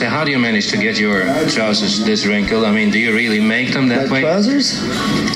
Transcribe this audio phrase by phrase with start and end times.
[0.00, 1.18] say, how do you manage to get your
[1.54, 2.64] trousers this wrinkled?
[2.64, 4.22] I mean, do you really make them that My way?
[4.22, 4.66] trousers?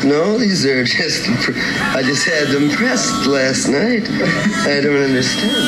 [0.04, 1.22] No, these are just.
[1.98, 4.04] I just had them pressed last night.
[4.74, 5.64] I don't understand.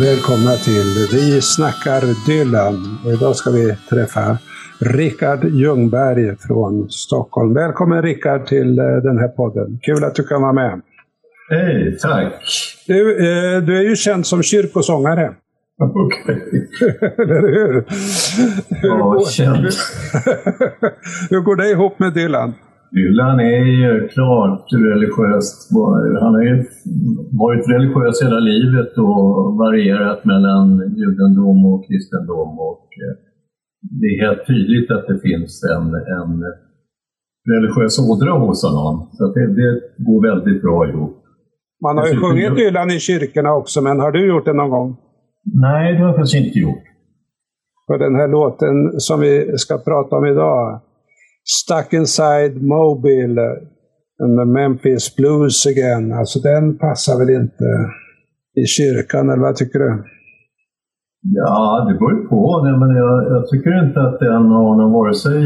[0.00, 2.98] Välkomna till Vi snackar Dylan.
[3.04, 4.38] Och idag ska vi träffa
[4.80, 7.54] Rickard Ljungberg från Stockholm.
[7.54, 9.78] Välkommen Rickard till eh, den här podden.
[9.82, 10.80] Kul att du kan vara med.
[11.50, 12.32] Hej, tack.
[12.86, 15.34] Du, eh, du är ju känd som kyrkosångare.
[16.04, 16.40] Okej.
[17.18, 17.84] Eller hur?
[18.82, 19.56] Ja, känd.
[21.30, 22.52] hur går det ihop med Dylan?
[22.98, 25.70] Dylan är ju klart religiöst.
[26.22, 26.56] Han har ju
[27.44, 30.66] varit religiös hela livet och varierat mellan
[31.00, 32.50] judendom och kristendom.
[32.70, 33.14] Och eh,
[34.00, 35.86] det är helt tydligt att det finns en,
[36.18, 36.32] en
[37.54, 38.94] religiös ådra hos honom.
[39.12, 39.70] Så det, det
[40.06, 41.14] går väldigt bra ihop.
[41.82, 44.70] Man har ju Dessutom- sjungit Dylan i kyrkorna också, men har du gjort det någon
[44.70, 44.96] gång?
[45.44, 46.84] Nej, det har jag faktiskt inte gjort.
[47.88, 50.80] Och den här låten som vi ska prata om idag,
[51.44, 53.40] Stuck Inside Mobile,
[54.22, 57.64] and the Memphis Blues Again, alltså den passar väl inte
[58.62, 60.04] i kyrkan, eller vad tycker du?
[61.32, 62.62] Ja, det beror ju på.
[62.64, 65.40] Nej, men jag, jag tycker inte att den har någon vare sig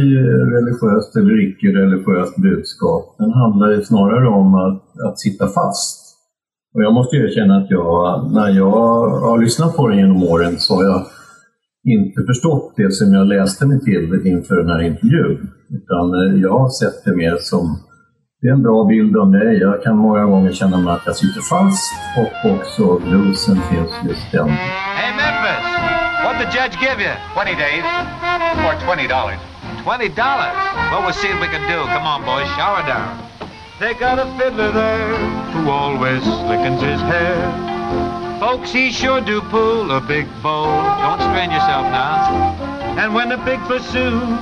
[0.57, 3.05] religiöst eller icke-religiöst budskap.
[3.19, 6.08] Den handlar ju snarare om att, att sitta fast.
[6.79, 8.81] Och jag måste erkänna att jag, när jag
[9.29, 11.01] har lyssnat på den genom åren så har jag
[11.97, 15.51] inte förstått det som jag läste mig till inför den här intervjun.
[15.77, 17.65] Utan eh, jag har sett det mer som
[18.41, 19.59] det är en bra bild av mig.
[19.59, 21.87] Jag kan många gånger känna mig att jag sitter fast
[22.21, 24.49] och också bluesen finns just den
[24.99, 25.67] Hey, Memphis,
[26.25, 27.15] What the judge give you?
[27.35, 27.85] 20 days.
[28.67, 29.09] Or $20.
[29.85, 30.17] $20?
[30.91, 31.79] Well, we'll see what we can do.
[31.95, 33.28] Come on, boys, shower down.
[33.81, 35.17] They got a fiddler there
[35.53, 37.39] who always slickens his hair.
[38.41, 40.67] Folks, he sure do pull a big bow.
[41.03, 42.57] Don't strain yourself now.
[42.99, 44.37] And when the big bassoon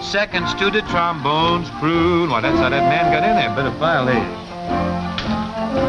[0.00, 3.50] seconds to the trombones croon, well, that's how that man got in there.
[3.56, 4.44] Better file these.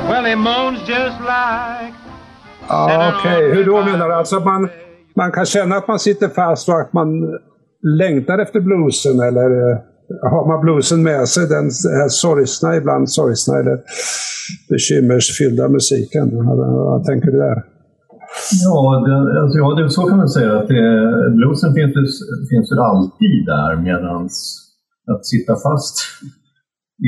[0.10, 1.94] Well, he moans just like
[2.68, 4.14] Okej, hur då menar du?
[4.14, 4.70] Alltså man,
[5.16, 7.40] man kan känna att man sitter fast och att man
[7.82, 9.78] längtar efter bluesen, eller
[10.32, 11.66] har man bluesen med sig, den
[12.00, 13.78] här sorgsna, ibland sorgsna eller
[14.70, 16.26] bekymmersfyllda musiken?
[16.48, 17.58] Vad, tänker du där?
[18.66, 20.52] Ja, det, alltså, ja det, så kan man säga.
[20.60, 20.84] att det,
[21.38, 24.22] Bluesen finns, ju- finns ju alltid där medan
[25.12, 25.96] att sitta fast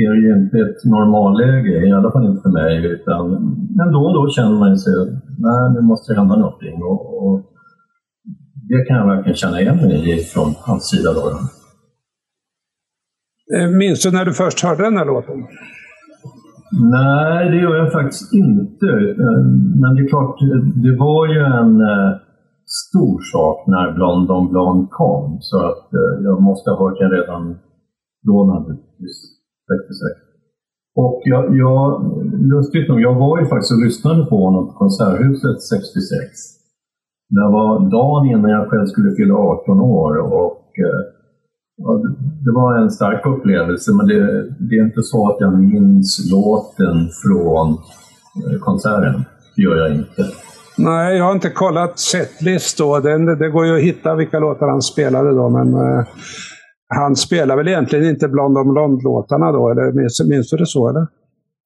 [0.06, 2.74] är ju inte ett normalläge, i alla fall inte för mig.
[2.94, 3.22] Utan,
[3.78, 5.08] men då och då känner man sig att
[5.46, 6.76] nej, nu måste det hända någonting.
[6.90, 7.36] Och, och
[8.70, 11.12] det kan jag verkligen känna igen mig i från hans sida.
[11.12, 11.22] Då.
[13.54, 15.38] Eh, minns du när du först hörde den här låten?
[16.96, 18.86] Nej, det gör jag faktiskt inte.
[19.22, 19.42] Eh,
[19.80, 20.36] men det är klart,
[20.84, 22.12] det var ju en eh,
[22.86, 25.38] stor sak när Blond on Blond kom.
[25.40, 25.86] Så att
[26.26, 27.58] jag måste ha hört den redan
[28.28, 29.18] då naturligtvis.
[29.68, 30.28] 66.
[31.02, 31.84] Och jag, jag,
[32.52, 36.58] lustigt nog, jag var ju faktiskt och lyssnade på honom på Konserthuset 66.
[37.36, 40.12] Det var dagen innan jag själv skulle fylla 18 år.
[40.38, 41.17] Och, eh,
[41.78, 44.20] Ja, det- det var en stark upplevelse, men det,
[44.68, 47.68] det är inte så att jag minns låten från
[48.52, 49.24] eh, konserten.
[49.56, 50.22] Det gör jag inte.
[50.78, 52.98] Nej, jag har inte kollat setlist då.
[52.98, 56.04] Den, det går ju att hitta vilka låtar han spelade då, men eh,
[56.98, 60.88] han spelar väl egentligen inte Blond on Blond-låtarna då, eller minns, minns du det så?
[60.88, 61.06] Eller?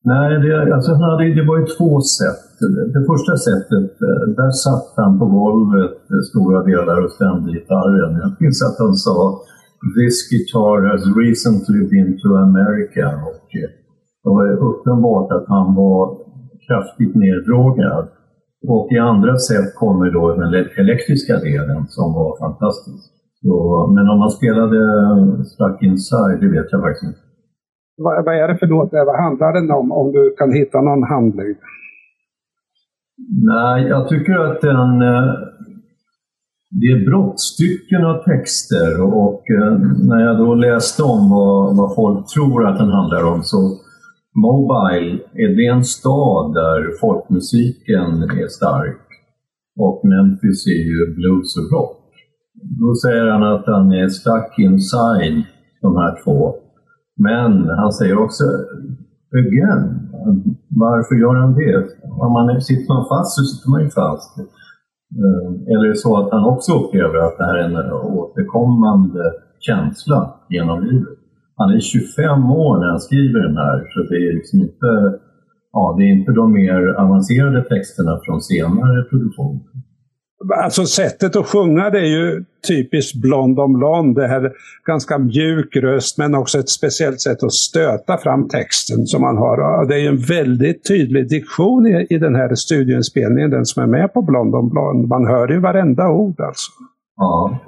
[0.04, 0.92] Nej, det, alltså
[1.38, 2.42] det var ju två sätt.
[2.96, 8.10] Det första sättet, eh, där satt han på golvet eh, stora delar och stämde gitarren.
[8.22, 9.16] Jag minns att han sa
[9.98, 13.70] “This guitar has recently been to America” och eh,
[14.22, 16.00] det var uppenbart att han var
[16.66, 18.06] kraftigt neddrogad.
[18.68, 23.02] Och i andra sätt kommer då den ele- elektriska delen som var fantastisk.
[23.42, 23.54] Så,
[23.94, 24.78] men om man spelade
[25.52, 27.22] Stuck Inside, det vet jag faktiskt inte.
[27.96, 28.88] Vad, vad är det för låt?
[28.92, 29.92] Vad handlar den om?
[29.92, 31.54] Om du kan hitta någon handling?
[33.52, 34.90] Nej, jag tycker att den...
[36.80, 39.72] Det är brottstycken av texter och eh,
[40.08, 43.58] när jag då läste om vad, vad folk tror att den handlar om så
[44.34, 48.08] Mobile, är det en stad där folkmusiken
[48.42, 49.06] är stark
[49.84, 51.98] och Memphis är ju blues och rock.
[52.80, 55.44] Då säger han att han är stuck inside
[55.82, 56.54] de här två.
[57.16, 58.44] Men han säger också
[59.42, 59.82] again.
[60.68, 61.76] Varför gör han det?
[62.24, 64.30] Om man sitter man fast så sitter man ju fast.
[65.20, 69.24] Eh, eller är det så att han också upplever att det här är en återkommande
[69.60, 71.18] känsla genom livet?
[71.56, 74.90] Han är 25 år när han skriver den här, så det är liksom inte,
[75.72, 79.62] ja, det är inte de mer avancerade texterna från senare produktioner.
[80.64, 84.16] Alltså sättet att sjunga det är ju typiskt Blond om Blond.
[84.16, 84.52] Det här
[84.86, 89.86] ganska mjuk röst men också ett speciellt sätt att stöta fram texten som man har.
[89.88, 94.12] Det är en väldigt tydlig diktion i, i den här studioinspelningen, den som är med
[94.12, 95.08] på Blond om Blond.
[95.08, 96.70] Man hör ju varenda ord alltså.
[97.16, 97.58] Ja,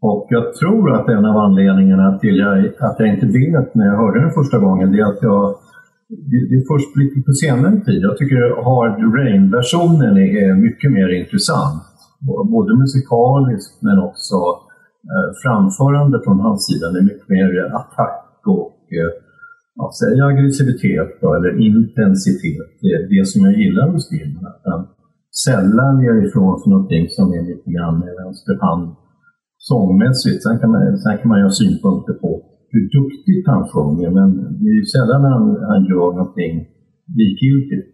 [0.00, 3.96] och jag tror att en av anledningarna till jag, att jag inte vet när jag
[3.96, 5.56] hörde den första gången, det är att jag
[6.08, 8.02] det, det är först lite på senare tid.
[8.02, 11.82] Jag tycker Hard Rain-versionen är mycket mer intressant.
[12.54, 14.36] Både musikaliskt men också
[15.12, 16.84] eh, framförande från hans sida.
[16.92, 17.48] Det är mycket mer
[17.80, 19.12] attack och eh,
[19.78, 22.68] ja, säg aggressivitet då, eller intensitet.
[22.82, 24.46] Det är det som jag gillar hos filmen.
[24.50, 24.82] Att den
[25.44, 28.86] sällan ger ifrån sig någonting som är lite grann med vänsterhand
[29.68, 30.42] sångmässigt.
[30.42, 32.30] Sen kan, man, sen kan man ha synpunkter på
[32.72, 34.28] hur duktigt han sjunger, men
[34.60, 36.54] det är ju sällan han, han gör någonting
[37.20, 37.88] likgiltigt.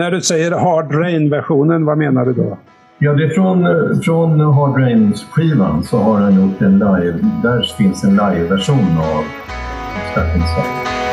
[0.00, 2.58] När du säger Hard Rain-versionen, vad menar du då?
[2.98, 7.62] Ja, det är från, eh, från Hard Rain-skivan så har han gjort en live, där
[7.78, 9.24] finns en live-version av
[10.12, 11.05] Starting Sun.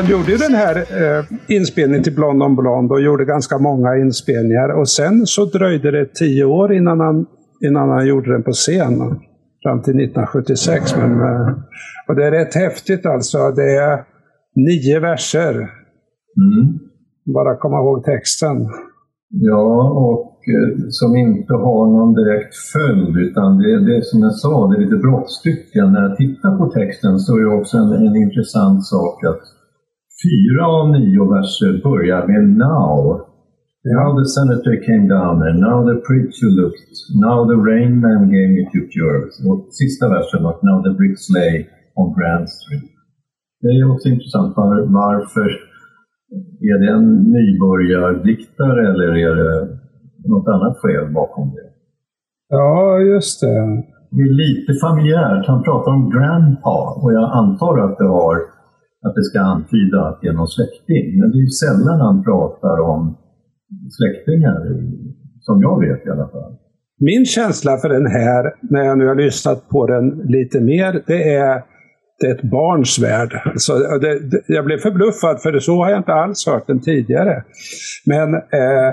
[0.00, 3.96] Han gjorde ju den här eh, inspelningen till Blond on Blond och gjorde ganska många
[3.96, 4.68] inspelningar.
[4.80, 7.26] Och sen så dröjde det tio år innan han,
[7.66, 8.94] innan han gjorde den på scen.
[9.62, 10.96] Fram till 1976.
[10.96, 11.48] Men, eh,
[12.08, 13.38] och det är rätt häftigt alltså.
[13.50, 14.04] Det är
[14.56, 15.54] nio verser.
[16.44, 16.66] Mm.
[17.34, 18.56] Bara komma ihåg texten.
[19.28, 19.68] Ja,
[20.06, 24.66] och eh, som inte har någon direkt följd, utan det är det som jag sa,
[24.66, 25.92] det är lite brottstycken.
[25.92, 29.59] När jag tittar på texten så är det också en, en intressant sak att
[30.24, 32.96] Fyra av nio verser börjar med now.
[33.96, 36.92] Now the senator came down and now the preacher looked.
[37.26, 39.32] Now the rain man gave me two cures.
[39.48, 41.54] Och sista versen var Now the bricks lay
[42.00, 42.90] on Grand Street.
[43.62, 44.56] Det är också intressant.
[44.56, 45.48] Var, varför
[46.70, 49.52] är det en nybörjardiktare eller är det
[50.32, 51.68] något annat skäl bakom det?
[52.48, 53.58] Ja, just det.
[54.10, 55.46] Det är lite familjärt.
[55.46, 58.36] Han pratar om grandpa och jag antar att det har
[59.04, 61.06] att det ska antyda att det är någon släkting.
[61.20, 63.16] Men det är sällan han pratar om
[63.98, 64.58] släktingar,
[65.40, 66.52] som jag vet i alla fall.
[67.00, 71.34] Min känsla för den här, när jag nu har lyssnat på den lite mer, det
[71.34, 71.62] är
[72.20, 73.40] det är ett barns värld.
[73.44, 77.44] Alltså, det, det, jag blev förbluffad, för så har jag inte alls hört den tidigare.
[78.06, 78.90] Men eh,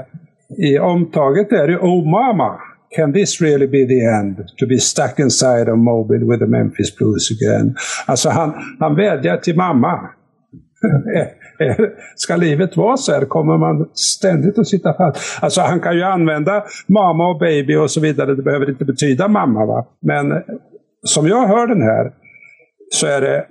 [0.70, 2.56] i omtaget är det Oh Mama,
[2.96, 4.38] can this really be the end?
[4.58, 7.76] To be stuck inside of Mobile with the Memphis Blues again.
[8.06, 10.00] Alltså han, han vädjar till mamma.
[11.16, 11.76] Eh, eh,
[12.16, 13.26] ska livet vara så här?
[13.26, 15.44] Kommer man ständigt att sitta fast?
[15.44, 18.36] Alltså han kan ju använda mamma och baby och så vidare.
[18.36, 19.66] Det behöver inte betyda mamma.
[19.66, 19.88] Va?
[20.02, 20.38] Men eh,
[21.04, 22.12] som jag hör den här
[22.90, 23.46] så är det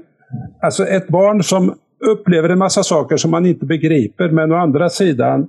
[0.63, 1.75] alltså ett barn som
[2.07, 4.29] upplever en massa saker som man inte begriper.
[4.31, 5.49] Men å andra sidan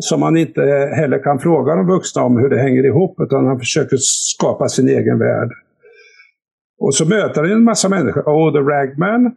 [0.00, 0.60] som man inte
[0.96, 4.88] heller kan fråga de vuxna om hur det hänger ihop, utan han försöker skapa sin
[4.88, 5.50] egen värld.
[6.80, 8.22] Och så möter han en massa människor.
[8.22, 9.36] Oh, the Ragman,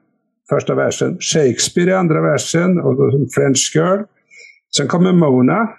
[0.50, 1.18] första versen.
[1.20, 2.82] Shakespeare i andra versen.
[2.82, 4.02] Och då French Girl.
[4.78, 5.70] Sen kommer Mona.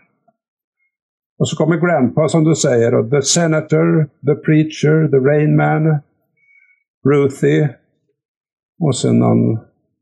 [1.38, 2.94] Och så kommer Grandpa som du säger.
[2.94, 5.98] Och the Senator, The Preacher, The Rain Man.
[7.08, 7.68] Ruthie.
[8.80, 9.58] Och sen någon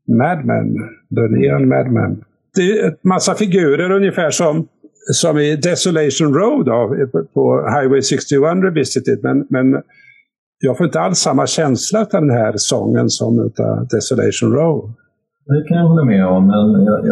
[0.07, 0.73] Madman.
[1.15, 2.23] The Neon Madman
[2.55, 4.67] det är en massa figurer ungefär som,
[5.13, 6.95] som i Desolation Road då,
[7.33, 7.43] på
[7.75, 9.19] Highway 61 Revisited.
[9.23, 9.81] Men, men
[10.59, 14.93] jag får inte alls samma känsla av den här sången som av Desolation Road.
[15.45, 16.67] Det kan jag hålla med om, men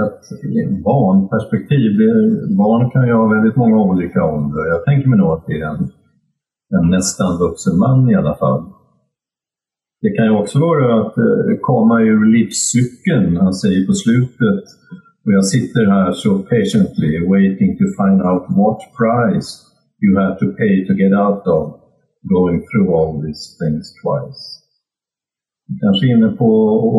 [0.06, 4.66] ett barnperspektiv, eh, barn kan ju ha väldigt många olika åldrar.
[4.66, 5.84] Jag tänker mig nog att det är en,
[6.78, 8.64] en nästan vuxen man i alla fall.
[10.02, 13.38] Det kan ju också vara att eh, komma ur livscykeln.
[13.38, 14.64] Han säger på slutet
[15.26, 19.50] och jag sitter här så patiently waiting to find out what price
[20.04, 21.64] you have to pay to get out of
[22.36, 24.42] going through all these things twice.
[25.84, 26.50] Kanske inne på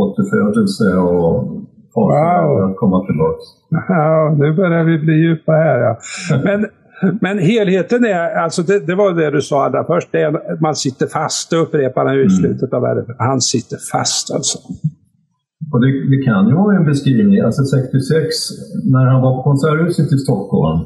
[0.02, 1.62] återfödelse och
[1.94, 2.70] Wow.
[2.70, 3.40] att komma tillbaka.
[3.88, 5.78] Ja, nu börjar vi bli djupa här.
[5.78, 5.98] Ja.
[6.44, 6.66] Men,
[7.20, 10.74] men helheten är, alltså det, det var det du sa allra först, det är, man
[10.76, 11.50] sitter fast.
[11.50, 13.04] Det upprepar han ju i slutet av världen.
[13.18, 14.58] Han sitter fast alltså.
[15.72, 17.40] Och det, det kan ju vara en beskrivning.
[17.40, 18.26] Alltså 66,
[18.94, 20.80] när han var på Konserthuset i Stockholm,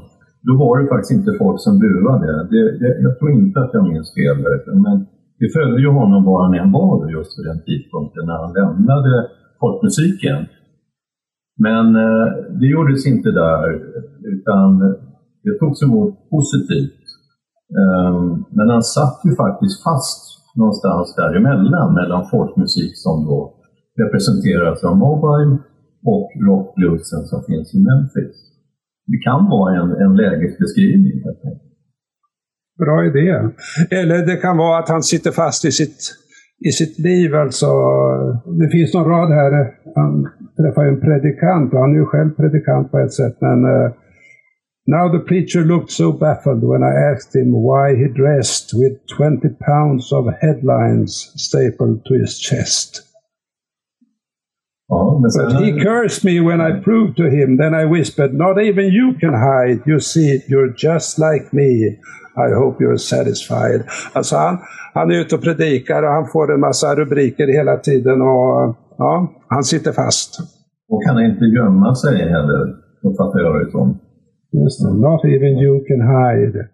[0.47, 2.31] då var det faktiskt inte folk som buade.
[2.53, 4.37] Det, det, jag tror inte att jag minns fel.
[4.87, 4.97] Men
[5.41, 9.13] det följde ju honom var han än var just vid den tidpunkten när han lämnade
[9.61, 10.39] folkmusiken.
[11.67, 12.27] Men eh,
[12.59, 13.67] det gjordes inte där,
[14.35, 14.69] utan
[15.45, 17.03] det togs emot positivt.
[17.79, 18.15] Eh,
[18.57, 20.21] men han satt ju faktiskt fast
[20.57, 23.56] någonstans däremellan, mellan folkmusik som då
[24.03, 25.53] representeras av Mobile
[26.15, 28.37] och rockbluesen som finns i Memphis.
[29.11, 31.17] Det kan vara en, en lägesbeskrivning.
[31.25, 31.73] helt enkelt.
[32.79, 33.29] Bra idé.
[33.91, 35.99] Eller det kan vara att han sitter fast i sitt,
[36.69, 37.35] i sitt liv.
[37.35, 37.67] Alltså,
[38.61, 39.53] det finns någon rad här.
[39.95, 40.13] Han
[40.59, 43.37] träffar en predikant och han är ju själv predikant på ett sätt.
[43.41, 43.93] Men uh,
[44.89, 49.57] Now the preacher looked so baffled when I asked him why he dressed with 20
[49.67, 53.06] pounds of headlines stapled to his chest.
[54.89, 57.57] Ja, But he cursed me when I proved to him.
[57.57, 59.81] Then I whispered, Not even you can hide.
[59.87, 61.71] You see, you're just like me.
[62.37, 63.81] I hope you're satisfied.
[64.13, 64.59] Alltså han,
[64.95, 68.21] han är ute och predikar och han får en massa rubriker hela tiden.
[68.23, 70.31] Och ja, han sitter fast.
[70.89, 72.63] och kan inte gömma sig heller,
[73.07, 73.99] uppfattar jag det som.
[74.53, 74.95] Just det.
[75.09, 76.69] Not even you can hide.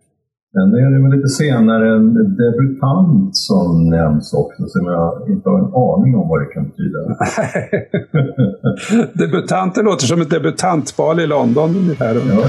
[0.54, 5.58] Men det är väl lite senare en debutant som nämns också, som jag inte har
[5.58, 6.98] en aning om vad det kan betyda.
[9.26, 12.14] Debutanter låter som ett debutantbal i London ungefär.
[12.14, 12.44] Ja.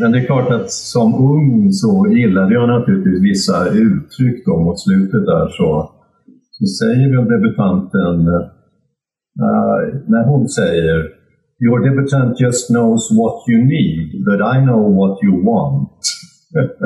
[0.00, 4.80] Men det är klart att som ung så gillade jag naturligtvis vissa uttryck då mot
[4.80, 5.90] slutet där så,
[6.56, 8.16] så säger väl debutanten
[9.44, 11.18] eh, när hon säger
[11.60, 16.00] Your debutant just knows what you need, but I know what you want.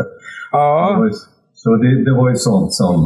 [0.53, 1.11] Ja,
[1.55, 2.97] Så det, det var ju sånt som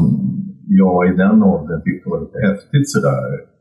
[0.69, 3.56] jag i den åldern tyckte var lite häftigt sådär.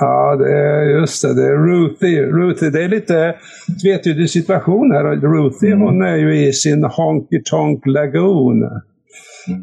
[0.00, 1.34] Ja, det är just det.
[1.34, 2.22] Det är Ruthie.
[2.22, 3.34] Ruthie, det är lite
[3.82, 5.04] tvetydig situation här.
[5.04, 8.60] Ruthie, hon är ju i sin Honky Tonk Lagoon.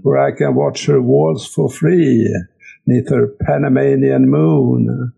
[0.03, 2.27] Where I can watch her walls for free.
[2.85, 5.11] Neath her Panamanian moon.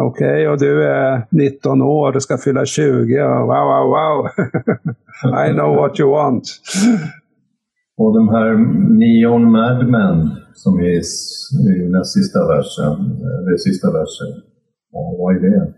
[0.00, 3.14] Okej, och du är 19 år och ska fylla 20.
[3.14, 4.28] Ja, Wow, wow, wow.
[5.46, 6.44] I know what you want.
[7.98, 8.50] Och de här
[8.98, 11.00] Neon Madmen som är
[11.82, 12.96] i näst sista versen,
[13.36, 14.30] eller sista versen.
[14.92, 15.74] Ja, vad är det?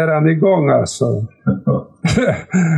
[0.00, 1.04] Är han igång alltså?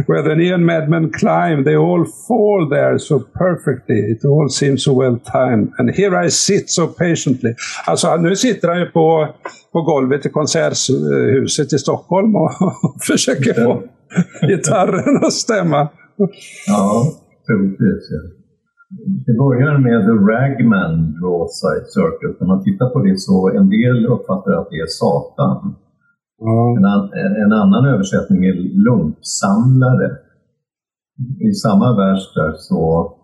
[0.08, 4.12] Where the neon madmen climb, they all fall there so perfectly.
[4.12, 5.72] It all seems so well timed.
[5.78, 7.54] And here I sit so patiently.
[7.86, 9.28] Alltså nu sitter han ju på,
[9.72, 12.50] på golvet i konserthuset i Stockholm och
[13.06, 13.82] försöker få
[14.48, 15.88] gitarren att stämma.
[16.66, 17.12] Ja,
[17.48, 18.02] troligtvis.
[18.14, 18.20] Ja.
[19.26, 22.34] Det börjar med The Ragman Rawside Circle.
[22.40, 25.74] När man tittar på det så en del uppfattar att det är Satan.
[26.38, 26.76] Ja.
[26.78, 27.02] En, an,
[27.44, 30.08] en annan översättning är lumpsamlare.
[31.48, 33.14] I samma vers där så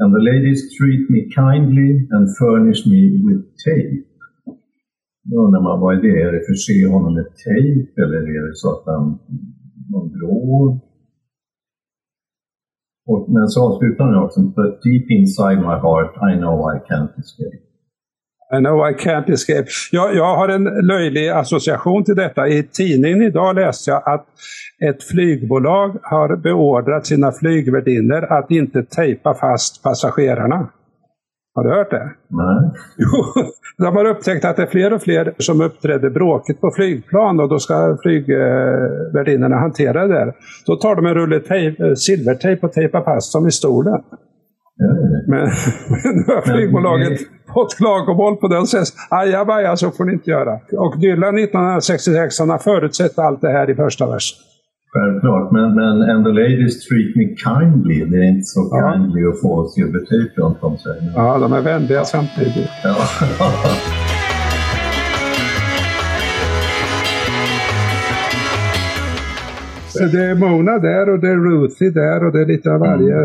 [0.00, 4.04] And the ladies treat me kindly and furnish me with tape.
[5.30, 6.22] Då undrar man, vad är det?
[6.22, 9.18] Är det förse honom med tejp eller är det så att han
[9.90, 10.80] någon drog?
[13.10, 17.12] Och, men så avslutar han också But deep inside my heart I know I can't
[17.22, 17.58] escape.
[18.56, 19.66] I know I can't escape.
[19.92, 22.48] Jag, jag har en löjlig association till detta.
[22.48, 24.26] I tidningen idag läste jag att
[24.88, 30.68] ett flygbolag har beordrat sina flygvärdinnor att inte tejpa fast passagerarna.
[31.58, 32.10] Har du hört det?
[32.28, 32.70] Nej.
[32.96, 33.44] Jo,
[33.84, 37.48] de har upptäckt att det är fler och fler som uppträder bråkigt på flygplan och
[37.48, 40.32] då ska flygvärdinnorna hantera det där.
[40.66, 44.00] Då tar de en rulle tejp, eh, silvertejp och tejpar fast dem i stolen.
[45.26, 45.40] Men,
[45.90, 47.20] men nu har flygbolaget
[47.54, 50.60] fått klagomål på det och säger ajabaja, så får ni inte göra.
[50.72, 54.38] Och Dylan 1966 han har förutsett allt det här i första versen.
[54.92, 58.04] Självklart, men, men And the ladies treat me kindly.
[58.10, 58.92] Det är inte så Ja.
[58.92, 61.12] kindly att få silvertejp runt om sig.
[61.14, 62.70] Ja, de är vänliga samtidigt.
[62.84, 62.96] Ja.
[69.88, 72.80] Så det är Mona där och det är Ruthie där och det är lite av
[72.80, 73.20] varje.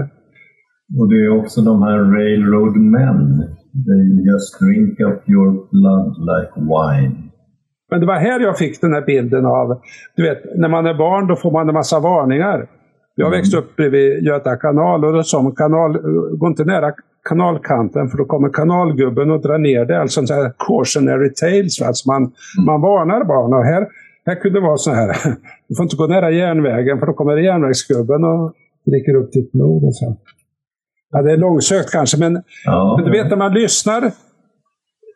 [0.99, 3.19] Och det är också de här Railroad Men.
[3.87, 7.15] They just drink up your blood like wine.
[7.93, 9.81] Men det var här jag fick den här bilden av,
[10.15, 12.67] du vet, när man är barn då får man en massa varningar.
[13.15, 15.97] Jag växte upp bredvid Göta kanal och då sa man kanal,
[16.37, 16.93] gå inte nära
[17.29, 20.01] kanalkanten för då kommer kanalgubben och drar ner det.
[20.01, 21.81] Alltså en sån här cautionary tales.
[21.81, 22.21] Alltså man,
[22.65, 23.53] man varnar barn.
[23.53, 23.87] Och här,
[24.25, 25.07] här kunde det vara så här,
[25.67, 28.53] du får inte gå nära järnvägen för då kommer järnvägsgubben och
[28.85, 29.83] dricker upp ditt blod.
[29.83, 30.17] Och så.
[31.11, 34.11] Ja, det är långsökt kanske, men Ja, men du vet när man lyssnar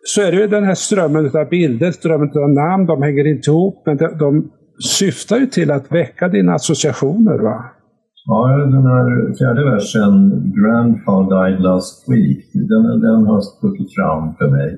[0.07, 3.49] så är det ju den här strömmen av bilder, strömmen av namn, de hänger inte
[3.49, 4.51] ihop, men de, de
[4.99, 7.39] syftar ju till att väcka dina associationer.
[7.39, 7.57] Va?
[8.27, 8.39] ja,
[8.75, 10.13] den här fjärde versen,
[10.59, 14.69] Grandpa died last week, den, den har stuckit fram för mig.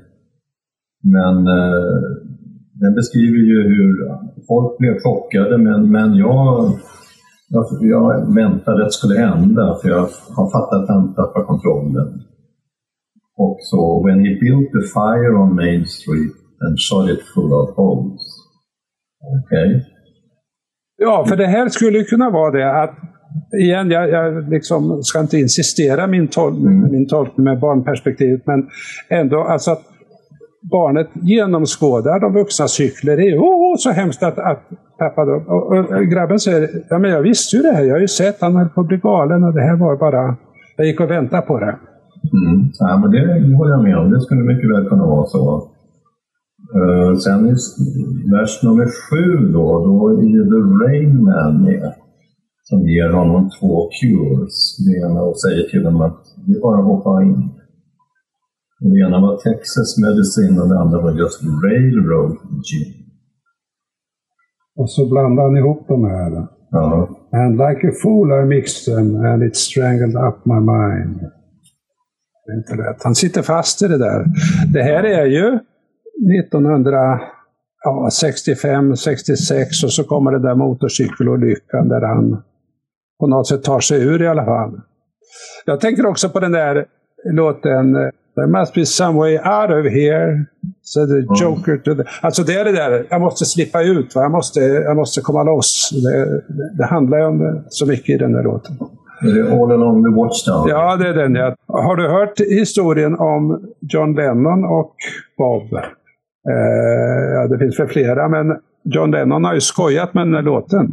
[1.16, 2.00] Men eh,
[2.82, 3.92] den beskriver ju hur
[4.48, 6.72] folk blev chockade, men, men jag,
[7.50, 10.08] jag, jag väntade att det skulle hända, för jag
[10.38, 12.10] har fattat att han tappar kontrollen.
[13.44, 17.70] Och så, when he built the fire on Main Street and shot it full of
[17.76, 18.22] holes.
[19.38, 19.86] Okej.
[20.98, 22.96] Ja, för det här skulle kunna vara det att
[23.62, 26.54] Igen, jag, jag liksom ska inte insistera min, tol
[26.92, 28.70] min tolkning med barnperspektivet, men
[29.10, 29.82] ändå alltså att
[30.72, 33.16] barnet genomskådar de vuxnas hyckleri.
[33.16, 34.64] Det är oh, så hemskt att, att
[35.00, 35.34] pappa då.
[35.48, 38.42] Och, och grabben säger, ja men jag visste ju det här, jag har ju sett,
[38.42, 40.36] han höll på att bli galen och det här var bara,
[40.78, 41.76] jag gick och väntade på det.
[42.38, 42.72] Mm.
[42.80, 44.12] Ja, men det håller jag med om.
[44.12, 45.72] Det skulle mycket väl kunna vara så.
[46.78, 47.54] Eh, sen i
[48.36, 51.94] vers nummer sju då, då är ju The Rain Man med.
[52.64, 54.58] Som ger honom två cures.
[54.86, 57.50] Det ena och säger till honom att det är bara att hoppa in.
[58.82, 62.32] Och det ena var Texas Medicine och det andra var just Railroad
[62.68, 62.94] Gin.
[64.80, 66.48] Och så blandade han ihop de här.
[66.72, 67.10] Ja.
[67.32, 71.20] And like a fool I mixed them and it strangled up my mind.
[72.50, 73.04] Det är inte rätt.
[73.04, 74.26] Han sitter fast i det där.
[74.74, 75.60] Det här är ju
[76.40, 82.44] 1965, 66 och så kommer det där motorcykelolyckan där han
[83.20, 84.82] på något sätt tar sig ur i alla fall.
[85.66, 86.86] Jag tänker också på den där
[87.34, 90.46] låten There must be some way out of here.
[90.82, 92.04] So the Joker to the...
[92.22, 94.22] Alltså det är det där, jag måste slippa ut, va?
[94.22, 95.90] Jag, måste, jag måste komma loss.
[96.04, 96.42] Det,
[96.78, 98.76] det, handlar ju om så mycket i den där låten.
[99.22, 100.70] Är det All Along the Watchtower?
[100.70, 101.56] Ja, det är den ja.
[101.68, 104.96] Har du hört historien om John Lennon och
[105.38, 105.74] Bob?
[105.74, 110.42] Eh, ja, det finns väl flera, men John Lennon har ju skojat med den här
[110.42, 110.92] låten.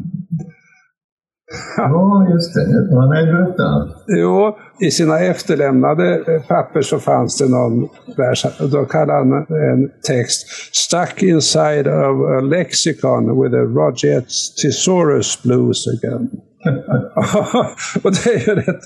[1.77, 2.61] Ja, just det.
[2.91, 3.89] Ja, nej, berätta.
[4.07, 8.47] Jo, i sina efterlämnade papper så fanns det någon vers.
[8.73, 9.33] Då kallade han
[9.73, 14.25] en text Stuck inside of a lexicon with a Roger
[14.63, 16.31] Thesaurus blues again.
[18.03, 18.81] och det är ju rätt.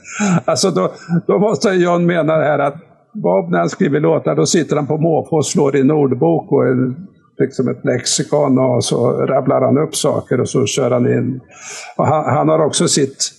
[0.45, 0.93] Alltså då,
[1.27, 2.75] då måste John mena det här att
[3.13, 6.53] Bob när han skriver låtar då sitter han på måfå och slår i en ordbok
[6.53, 7.07] och en,
[7.39, 11.41] liksom ett lexikon och så rabblar han upp saker och så kör han in.
[11.97, 13.33] Han, han har också sitt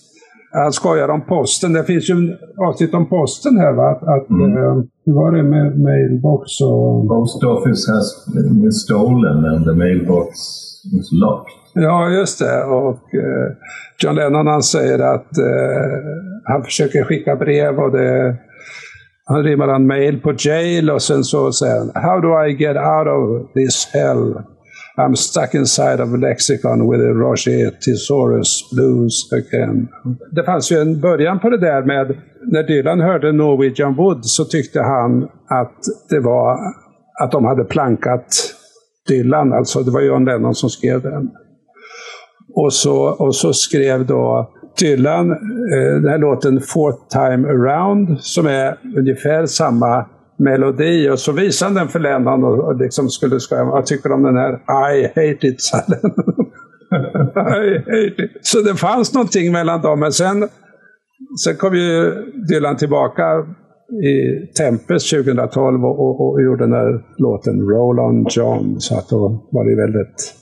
[0.53, 1.73] han skojar om posten.
[1.73, 3.89] Det finns ju en avsnitt om posten här va?
[3.91, 4.75] Att, att, eh,
[5.05, 7.07] hur var det med mailbox och...
[7.07, 10.29] Post office has been stolen and the mailbox
[10.99, 11.60] is locked.
[11.73, 12.63] Ja, just det.
[12.63, 13.51] Och eh,
[14.03, 15.45] John Lennon han säger att eh,
[16.43, 18.35] han försöker skicka brev och det,
[19.25, 22.75] han rimmar en mail på jail och sen så säger han How do I get
[22.75, 24.41] out of this hell?
[24.97, 29.87] I'm stuck inside of a lexicon with a Roger Thesaurus blues again.
[30.31, 32.17] Det fanns ju en början på det där med
[32.51, 35.77] när Dylan hörde Norwegian Wood så tyckte han att
[36.09, 36.57] det var
[37.21, 38.25] att de hade plankat
[39.07, 41.31] Dylan, alltså det var John Lennon som skrev den.
[42.55, 48.47] Och så, och så skrev då Dylan eh, den här låten Fourth time around som
[48.47, 50.05] är ungefär samma
[50.37, 53.63] melodi och så visade han den för Lennon och, och liksom skulle skoja.
[53.63, 54.53] Vad tycker du om den här
[54.95, 56.51] I hate it, sa Lennon.
[57.65, 58.31] I hate it.
[58.41, 59.99] Så det fanns någonting mellan dem.
[59.99, 60.47] Men sen,
[61.43, 62.11] sen kom ju
[62.49, 63.45] Dylan tillbaka
[64.03, 68.79] i Tempest 2012 och, och, och gjorde den här låten Roll on John.
[68.79, 70.35] Så att då var det väldigt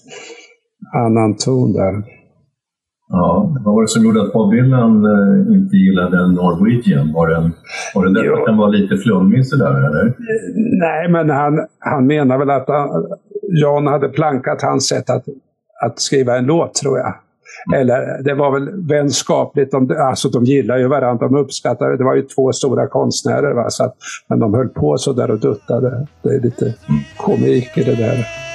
[0.96, 2.04] annan ton där.
[3.12, 7.14] Ja, vad var det som gjorde att Bob Dylan eh, inte gillade Norwegian?
[7.14, 7.52] Var, den,
[7.96, 10.14] var det därför att den var lite flummig sådär, eller?
[10.80, 12.90] Nej, men han, han menar väl att han,
[13.64, 15.26] John hade plankat hans sätt att,
[15.86, 17.14] att skriva en låt, tror jag.
[17.76, 21.98] Eller det var väl vänskapligt, de, alltså de gillar ju varandra, de uppskattar det.
[21.98, 23.66] Det var ju två stora konstnärer, va?
[23.70, 23.96] Så att,
[24.28, 26.08] men de höll på så där och duttade.
[26.24, 26.74] Det är lite
[27.18, 28.49] komik i det där.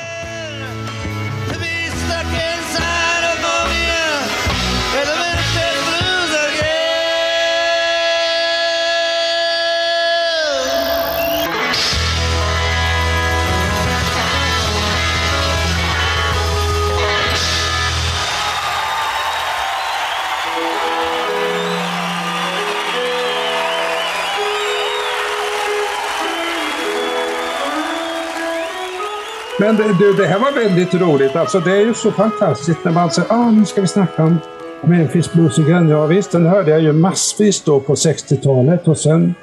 [29.64, 31.36] Men det- du, det här var väldigt roligt.
[31.36, 34.36] Alltså, det är ju så fantastiskt när man säger ah, nu ska vi snacka om
[34.84, 35.88] Memphis Blues igen.
[35.88, 39.34] Ja visst, den hörde jag ju massvis då på 60-talet och sen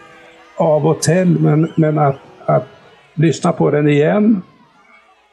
[0.58, 1.40] av och till.
[1.40, 2.68] Men, men att, att
[3.16, 4.42] lyssna på den igen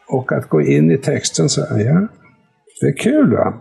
[0.09, 2.09] och att gå in i texten så här, ja.
[2.81, 3.55] Det är kul va?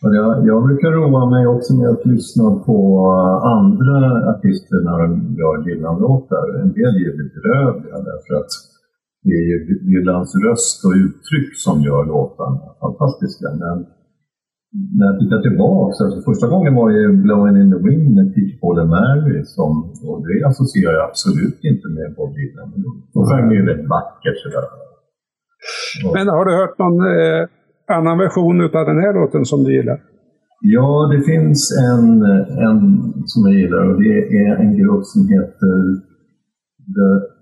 [0.00, 2.78] Jag, jag brukar roa mig också med att lyssna på
[3.56, 6.60] andra artister när de gör Dylan-låtar.
[6.62, 8.50] En del är ju bedrövliga därför att
[9.24, 9.58] det är ju
[9.88, 13.46] Dylans röst och uttryck som gör låtarna fantastiska.
[13.62, 13.76] Men
[14.98, 18.56] när jag tittar tillbaka, alltså första gången var ju Blowing in the Wind med Peter
[18.60, 19.70] Paul and Mary som,
[20.08, 22.66] och det associerar jag absolut inte med Bob Dylan.
[22.72, 22.80] Men
[23.14, 24.64] De sjöng ju väldigt vackert sådär.
[26.16, 27.42] Men har du hört någon eh,
[27.98, 29.98] annan version av den här låten som du gillar?
[30.76, 31.60] Ja, det finns
[31.92, 32.08] en,
[32.66, 32.80] en
[33.30, 35.74] som jag gillar och det är en grupp som heter
[36.96, 37.33] The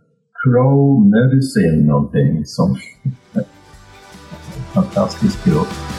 [0.42, 2.46] Crow Medicine någonting.
[2.46, 2.76] Som,
[4.74, 5.91] fantastisk grupp.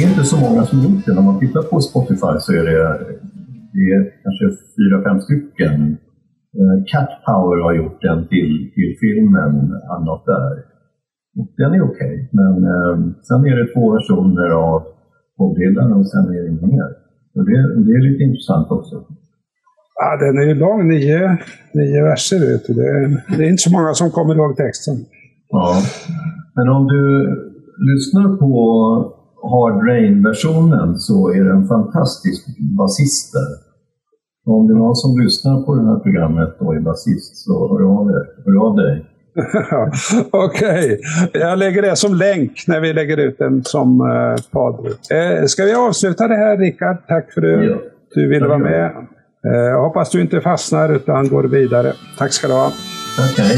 [0.00, 1.14] Det är inte så många som gjort det.
[1.14, 2.80] När man tittar på Spotify så är det,
[3.74, 4.44] det är kanske
[4.76, 5.74] fyra, fem stycken.
[6.58, 9.52] Eh, Cat Power har gjort den till, till filmen
[9.92, 10.58] I'm Not There.
[11.38, 12.96] Och Den är okej, men eh,
[13.28, 14.78] sen är det två versioner av
[15.38, 16.90] Bob Dylan och sen är det inget mer.
[17.34, 18.96] Och det, det är lite intressant också.
[20.00, 21.20] Ja, den är ju lång, nio,
[21.78, 22.40] nio verser.
[22.52, 22.72] Vet du.
[22.80, 23.04] Det, är,
[23.36, 24.96] det är inte så många som kommer ihåg texten.
[25.48, 25.66] Ja.
[26.56, 27.02] Men om du
[27.90, 28.50] lyssnar på
[29.42, 32.46] Hard Rain-versionen så är det en fantastisk
[32.78, 33.50] basist där.
[34.52, 37.82] Om det är någon som lyssnar på det här programmet och är basist så hör
[37.98, 39.06] av, er, hör av dig.
[40.30, 41.00] Okej,
[41.32, 44.86] jag lägger det som länk när vi lägger ut den som eh, podd.
[44.86, 46.96] Eh, ska vi avsluta det här Rickard?
[47.08, 47.76] Tack för att Ja.
[48.14, 48.84] du ville vara med.
[49.50, 51.92] Eh, hoppas du inte fastnar utan går vidare.
[52.18, 52.70] Tack ska du ha.
[53.32, 53.56] Okej.